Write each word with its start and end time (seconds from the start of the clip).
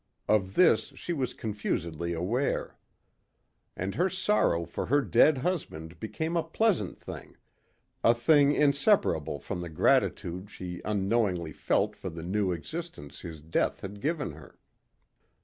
Of 0.27 0.55
this 0.55 0.93
she 0.95 1.13
was 1.13 1.35
confusedly 1.35 2.11
aware. 2.13 2.75
And 3.77 3.93
her 3.93 4.09
sorrow 4.09 4.65
for 4.65 4.87
her 4.87 5.03
dead 5.03 5.37
husband 5.37 5.99
became 5.99 6.35
a 6.35 6.41
pleasant 6.41 6.97
thing, 6.97 7.37
a 8.03 8.15
thing 8.15 8.51
inseparable 8.51 9.39
from 9.39 9.61
the 9.61 9.69
gratitude 9.69 10.49
she 10.49 10.81
unknowingly 10.83 11.51
felt 11.51 11.95
for 11.95 12.09
the 12.09 12.23
new 12.23 12.51
existence 12.51 13.19
his 13.19 13.41
death 13.41 13.81
had 13.81 14.01
given 14.01 14.31
her. 14.31 14.57